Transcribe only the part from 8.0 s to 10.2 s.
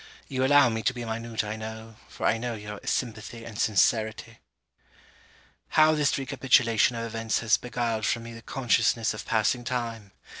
from me the consciousness of passing time!